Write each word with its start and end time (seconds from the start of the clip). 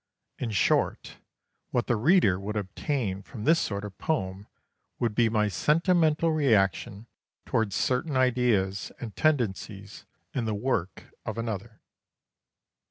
In 0.39 0.49
short, 0.49 1.17
what 1.69 1.85
the 1.85 1.95
reader 1.95 2.39
would 2.39 2.55
obtain 2.57 3.21
from 3.21 3.43
this 3.43 3.59
sort 3.59 3.85
of 3.85 3.95
poem 3.99 4.47
would 4.97 5.13
be 5.13 5.29
my 5.29 5.47
sentimental 5.47 6.31
reaction 6.31 7.05
towards 7.45 7.75
certain 7.75 8.17
ideas 8.17 8.91
and 8.99 9.15
tendencies 9.15 10.07
in 10.33 10.45
the 10.45 10.55
work 10.55 11.03
of 11.23 11.37
another. 11.37 11.81